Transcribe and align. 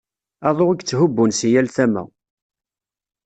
Aḍu 0.47 0.65
i 0.71 0.75
yetthubbun 0.75 1.31
si 1.37 1.47
yal 1.53 1.67
tama. 1.75 2.03